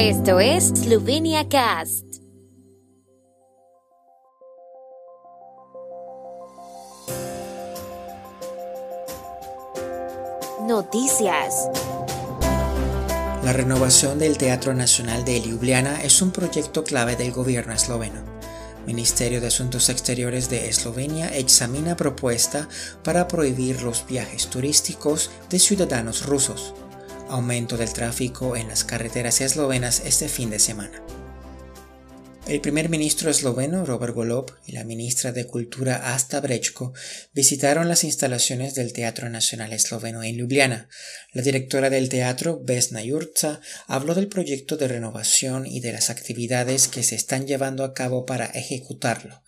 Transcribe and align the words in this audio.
Esto 0.00 0.38
es 0.38 0.68
Slovenia 0.68 1.48
Cast. 1.48 2.04
Noticias. 10.68 11.68
La 13.42 13.52
renovación 13.52 14.20
del 14.20 14.38
Teatro 14.38 14.72
Nacional 14.72 15.24
de 15.24 15.40
Ljubljana 15.40 16.04
es 16.04 16.22
un 16.22 16.30
proyecto 16.30 16.84
clave 16.84 17.16
del 17.16 17.32
gobierno 17.32 17.72
esloveno. 17.72 18.22
Ministerio 18.86 19.40
de 19.40 19.48
Asuntos 19.48 19.88
Exteriores 19.88 20.48
de 20.48 20.68
Eslovenia 20.68 21.36
examina 21.36 21.96
propuesta 21.96 22.68
para 23.02 23.26
prohibir 23.26 23.82
los 23.82 24.06
viajes 24.06 24.46
turísticos 24.46 25.32
de 25.50 25.58
ciudadanos 25.58 26.24
rusos. 26.24 26.72
Aumento 27.28 27.76
del 27.76 27.92
tráfico 27.92 28.56
en 28.56 28.68
las 28.68 28.84
carreteras 28.84 29.42
eslovenas 29.42 30.02
este 30.06 30.28
fin 30.28 30.48
de 30.48 30.58
semana. 30.58 31.02
El 32.46 32.62
primer 32.62 32.88
ministro 32.88 33.28
esloveno 33.28 33.84
Robert 33.84 34.14
Golob 34.14 34.50
y 34.64 34.72
la 34.72 34.82
ministra 34.82 35.32
de 35.32 35.46
Cultura 35.46 36.14
Asta 36.14 36.40
Brechko 36.40 36.94
visitaron 37.34 37.88
las 37.88 38.04
instalaciones 38.04 38.74
del 38.74 38.94
Teatro 38.94 39.28
Nacional 39.28 39.74
Esloveno 39.74 40.22
en 40.22 40.38
Ljubljana. 40.38 40.88
La 41.34 41.42
directora 41.42 41.90
del 41.90 42.08
teatro, 42.08 42.62
Vesna 42.64 43.02
Jurca, 43.06 43.60
habló 43.86 44.14
del 44.14 44.28
proyecto 44.28 44.78
de 44.78 44.88
renovación 44.88 45.66
y 45.66 45.80
de 45.80 45.92
las 45.92 46.08
actividades 46.08 46.88
que 46.88 47.02
se 47.02 47.16
están 47.16 47.46
llevando 47.46 47.84
a 47.84 47.92
cabo 47.92 48.24
para 48.24 48.46
ejecutarlo. 48.46 49.42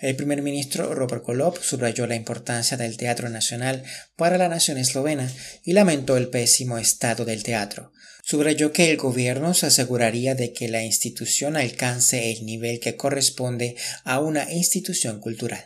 El 0.00 0.14
primer 0.14 0.42
ministro 0.42 0.94
Robert 0.94 1.24
Golob 1.24 1.58
subrayó 1.62 2.06
la 2.06 2.16
importancia 2.16 2.76
del 2.76 2.98
Teatro 2.98 3.30
Nacional 3.30 3.82
para 4.16 4.36
la 4.36 4.48
nación 4.48 4.76
eslovena 4.76 5.32
y 5.64 5.72
lamentó 5.72 6.16
el 6.16 6.28
pésimo 6.28 6.76
estado 6.76 7.24
del 7.24 7.42
teatro. 7.42 7.92
Subrayó 8.22 8.72
que 8.72 8.90
el 8.90 8.96
gobierno 8.96 9.54
se 9.54 9.66
aseguraría 9.66 10.34
de 10.34 10.52
que 10.52 10.68
la 10.68 10.82
institución 10.82 11.56
alcance 11.56 12.32
el 12.32 12.44
nivel 12.44 12.80
que 12.80 12.96
corresponde 12.96 13.76
a 14.04 14.20
una 14.20 14.52
institución 14.52 15.20
cultural. 15.20 15.64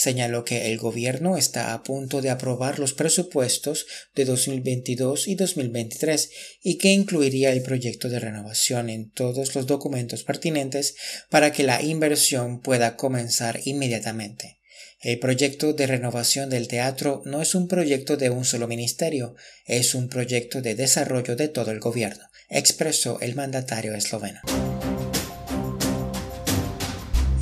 Señaló 0.00 0.46
que 0.46 0.72
el 0.72 0.78
gobierno 0.78 1.36
está 1.36 1.74
a 1.74 1.82
punto 1.82 2.22
de 2.22 2.30
aprobar 2.30 2.78
los 2.78 2.94
presupuestos 2.94 3.84
de 4.14 4.24
2022 4.24 5.28
y 5.28 5.34
2023 5.34 6.30
y 6.62 6.78
que 6.78 6.88
incluiría 6.88 7.52
el 7.52 7.60
proyecto 7.60 8.08
de 8.08 8.18
renovación 8.18 8.88
en 8.88 9.10
todos 9.10 9.54
los 9.54 9.66
documentos 9.66 10.24
pertinentes 10.24 10.94
para 11.28 11.52
que 11.52 11.64
la 11.64 11.82
inversión 11.82 12.62
pueda 12.62 12.96
comenzar 12.96 13.60
inmediatamente. 13.66 14.62
El 15.02 15.18
proyecto 15.18 15.74
de 15.74 15.86
renovación 15.86 16.48
del 16.48 16.66
teatro 16.66 17.20
no 17.26 17.42
es 17.42 17.54
un 17.54 17.68
proyecto 17.68 18.16
de 18.16 18.30
un 18.30 18.46
solo 18.46 18.68
ministerio, 18.68 19.36
es 19.66 19.94
un 19.94 20.08
proyecto 20.08 20.62
de 20.62 20.76
desarrollo 20.76 21.36
de 21.36 21.48
todo 21.48 21.72
el 21.72 21.78
gobierno, 21.78 22.24
expresó 22.48 23.20
el 23.20 23.34
mandatario 23.34 23.94
esloveno. 23.94 24.40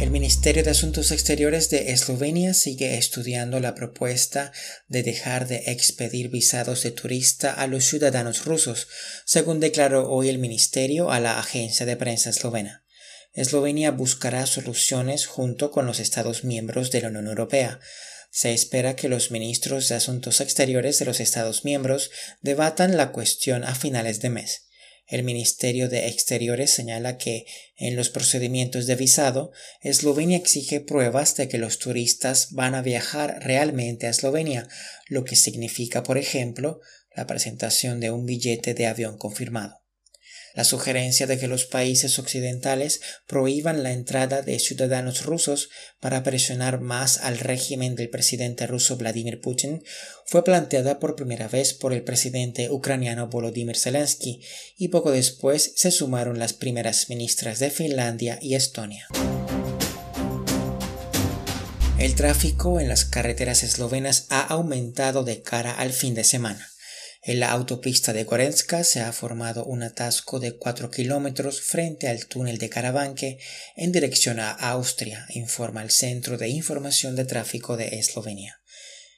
El 0.08 0.12
Ministerio 0.12 0.64
de 0.64 0.70
Asuntos 0.70 1.10
Exteriores 1.10 1.68
de 1.68 1.92
Eslovenia 1.92 2.54
sigue 2.54 2.96
estudiando 2.96 3.60
la 3.60 3.74
propuesta 3.74 4.52
de 4.86 5.02
dejar 5.02 5.46
de 5.46 5.64
expedir 5.66 6.30
visados 6.30 6.82
de 6.82 6.92
turista 6.92 7.52
a 7.52 7.66
los 7.66 7.84
ciudadanos 7.84 8.46
rusos, 8.46 8.88
según 9.26 9.60
declaró 9.60 10.08
hoy 10.08 10.30
el 10.30 10.38
Ministerio 10.38 11.10
a 11.10 11.20
la 11.20 11.38
agencia 11.38 11.84
de 11.84 11.98
prensa 11.98 12.30
eslovena. 12.30 12.86
Eslovenia 13.34 13.90
buscará 13.90 14.46
soluciones 14.46 15.26
junto 15.26 15.70
con 15.70 15.84
los 15.84 16.00
Estados 16.00 16.42
miembros 16.42 16.90
de 16.90 17.02
la 17.02 17.08
Unión 17.08 17.26
Europea. 17.26 17.78
Se 18.30 18.54
espera 18.54 18.96
que 18.96 19.10
los 19.10 19.30
ministros 19.30 19.90
de 19.90 19.96
Asuntos 19.96 20.40
Exteriores 20.40 20.98
de 20.98 21.04
los 21.04 21.20
Estados 21.20 21.66
miembros 21.66 22.10
debatan 22.40 22.96
la 22.96 23.12
cuestión 23.12 23.62
a 23.62 23.74
finales 23.74 24.22
de 24.22 24.30
mes. 24.30 24.67
El 25.08 25.22
Ministerio 25.22 25.88
de 25.88 26.08
Exteriores 26.08 26.70
señala 26.70 27.16
que 27.16 27.46
en 27.76 27.96
los 27.96 28.10
procedimientos 28.10 28.86
de 28.86 28.94
visado, 28.94 29.52
Eslovenia 29.80 30.36
exige 30.36 30.80
pruebas 30.80 31.34
de 31.34 31.48
que 31.48 31.56
los 31.56 31.78
turistas 31.78 32.48
van 32.52 32.74
a 32.74 32.82
viajar 32.82 33.38
realmente 33.42 34.06
a 34.06 34.10
Eslovenia, 34.10 34.68
lo 35.06 35.24
que 35.24 35.34
significa, 35.34 36.02
por 36.02 36.18
ejemplo, 36.18 36.80
la 37.16 37.26
presentación 37.26 38.00
de 38.00 38.10
un 38.10 38.26
billete 38.26 38.74
de 38.74 38.86
avión 38.86 39.16
confirmado. 39.16 39.77
La 40.54 40.64
sugerencia 40.64 41.26
de 41.26 41.38
que 41.38 41.48
los 41.48 41.64
países 41.64 42.18
occidentales 42.18 43.00
prohíban 43.26 43.82
la 43.82 43.92
entrada 43.92 44.42
de 44.42 44.58
ciudadanos 44.58 45.24
rusos 45.24 45.70
para 46.00 46.22
presionar 46.22 46.80
más 46.80 47.18
al 47.18 47.38
régimen 47.38 47.94
del 47.94 48.08
presidente 48.08 48.66
ruso 48.66 48.96
Vladimir 48.96 49.40
Putin 49.40 49.82
fue 50.26 50.44
planteada 50.44 50.98
por 50.98 51.16
primera 51.16 51.48
vez 51.48 51.74
por 51.74 51.92
el 51.92 52.02
presidente 52.02 52.70
ucraniano 52.70 53.28
Volodymyr 53.28 53.76
Zelensky 53.76 54.40
y 54.76 54.88
poco 54.88 55.10
después 55.10 55.72
se 55.76 55.90
sumaron 55.90 56.38
las 56.38 56.52
primeras 56.52 57.08
ministras 57.08 57.58
de 57.58 57.70
Finlandia 57.70 58.38
y 58.42 58.54
Estonia. 58.54 59.06
El 61.98 62.14
tráfico 62.14 62.78
en 62.78 62.88
las 62.88 63.04
carreteras 63.04 63.64
eslovenas 63.64 64.26
ha 64.30 64.40
aumentado 64.40 65.24
de 65.24 65.42
cara 65.42 65.72
al 65.72 65.92
fin 65.92 66.14
de 66.14 66.22
semana. 66.22 66.70
En 67.28 67.40
la 67.40 67.50
autopista 67.50 68.14
de 68.14 68.24
Gorenska 68.24 68.84
se 68.84 69.02
ha 69.02 69.12
formado 69.12 69.66
un 69.66 69.82
atasco 69.82 70.40
de 70.40 70.56
4 70.56 70.90
kilómetros 70.90 71.60
frente 71.60 72.08
al 72.08 72.24
túnel 72.24 72.56
de 72.56 72.70
Caravanque 72.70 73.38
en 73.76 73.92
dirección 73.92 74.40
a 74.40 74.52
Austria, 74.52 75.26
informa 75.34 75.82
el 75.82 75.90
Centro 75.90 76.38
de 76.38 76.48
Información 76.48 77.16
de 77.16 77.26
Tráfico 77.26 77.76
de 77.76 77.98
Eslovenia. 77.98 78.62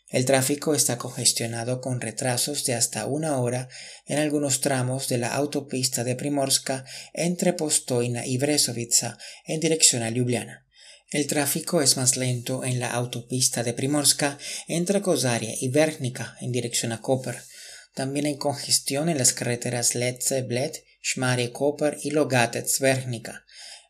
El 0.09 0.25
tráfico 0.25 0.75
está 0.75 0.98
congestionado 0.98 1.81
con 1.81 2.00
retrasos 2.00 2.65
de 2.65 2.75
hasta 2.75 3.06
una 3.06 3.38
hora 3.38 3.69
en 4.06 4.19
algunos 4.19 4.60
tramos 4.60 5.06
de 5.06 5.19
la 5.19 5.32
autopista 5.32 6.03
de 6.03 6.16
Primorska 6.16 6.84
entre 7.12 7.53
Postoina 7.53 8.27
y 8.27 8.38
Brezovica 8.38 9.19
en 9.47 9.60
dirección 9.60 10.03
a 10.03 10.10
Ljubljana. 10.10 10.66
El 11.12 11.28
tráfico 11.28 11.81
es 11.81 11.97
más 11.97 12.16
lento 12.16 12.65
en 12.65 12.81
la 12.81 12.91
autopista 12.91 13.62
de 13.62 13.72
Primorska 13.72 14.37
entre 14.66 15.00
Kozaria 15.00 15.54
y 15.60 15.69
Verknica 15.69 16.37
en 16.41 16.50
dirección 16.50 16.91
a 16.91 17.00
Koper 17.00 17.48
también 17.95 18.27
hay 18.27 18.37
congestión 18.37 19.09
en 19.09 19.19
las 19.19 19.33
carreteras 19.33 19.95
Letze, 19.95 20.43
Bled, 20.43 20.73
Shmare, 21.03 21.53
Koper 21.53 21.99
y 22.03 22.11
Logatec-Vernica. 22.11 23.45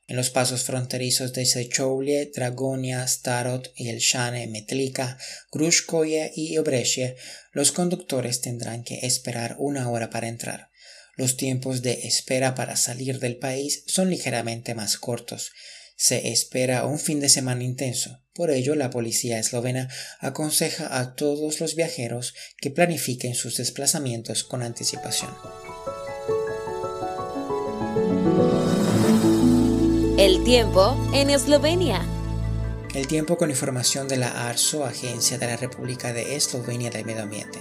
En 0.06 0.16
los 0.16 0.30
pasos 0.30 0.64
fronterizos 0.64 1.32
de 1.32 1.46
Sechoulie, 1.46 2.32
Dragonia, 2.34 3.06
Starot, 3.06 3.72
Elshane, 3.76 4.48
Metlika, 4.48 5.18
Grushkoye 5.52 6.32
y 6.34 6.58
Obreshe, 6.58 7.16
los 7.52 7.70
conductores 7.70 8.40
tendrán 8.40 8.82
que 8.82 9.06
esperar 9.06 9.54
una 9.58 9.88
hora 9.88 10.10
para 10.10 10.26
entrar. 10.26 10.70
Los 11.16 11.36
tiempos 11.36 11.82
de 11.82 12.08
espera 12.08 12.54
para 12.54 12.76
salir 12.76 13.20
del 13.20 13.36
país 13.36 13.84
son 13.86 14.10
ligeramente 14.10 14.74
más 14.74 14.96
cortos. 14.96 15.52
Se 16.00 16.32
espera 16.32 16.86
un 16.86 16.98
fin 16.98 17.20
de 17.20 17.28
semana 17.28 17.62
intenso. 17.62 18.22
Por 18.32 18.50
ello, 18.50 18.74
la 18.74 18.88
policía 18.88 19.38
eslovena 19.38 19.90
aconseja 20.18 20.98
a 20.98 21.14
todos 21.14 21.60
los 21.60 21.74
viajeros 21.74 22.32
que 22.56 22.70
planifiquen 22.70 23.34
sus 23.34 23.58
desplazamientos 23.58 24.42
con 24.42 24.62
anticipación. 24.62 25.30
El 30.16 30.42
tiempo 30.42 30.96
en 31.12 31.28
Eslovenia. 31.28 32.00
El 32.94 33.06
tiempo 33.06 33.36
con 33.36 33.50
información 33.50 34.08
de 34.08 34.16
la 34.16 34.48
ARSO, 34.48 34.86
Agencia 34.86 35.36
de 35.36 35.48
la 35.48 35.58
República 35.58 36.14
de 36.14 36.34
Eslovenia 36.34 36.88
del 36.88 37.04
Medio 37.04 37.24
Ambiente. 37.24 37.58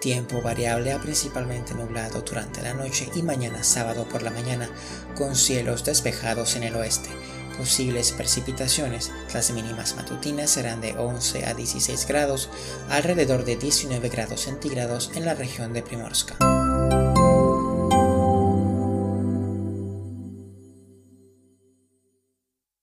Tiempo 0.00 0.42
variable 0.42 0.90
a 0.90 1.00
principalmente 1.00 1.72
nublado 1.72 2.22
durante 2.22 2.62
la 2.62 2.74
noche 2.74 3.08
y 3.14 3.22
mañana 3.22 3.62
sábado 3.62 4.08
por 4.08 4.24
la 4.24 4.32
mañana, 4.32 4.68
con 5.14 5.36
cielos 5.36 5.84
despejados 5.84 6.56
en 6.56 6.64
el 6.64 6.74
oeste 6.74 7.10
posibles 7.56 8.12
precipitaciones. 8.12 9.12
Las 9.32 9.50
mínimas 9.50 9.96
matutinas 9.96 10.50
serán 10.50 10.80
de 10.80 10.92
11 10.92 11.46
a 11.46 11.54
16 11.54 12.06
grados, 12.06 12.48
alrededor 12.88 13.44
de 13.44 13.56
19 13.56 14.08
grados 14.08 14.42
centígrados 14.42 15.10
en 15.14 15.24
la 15.24 15.34
región 15.34 15.72
de 15.72 15.82
Primorska. 15.82 16.36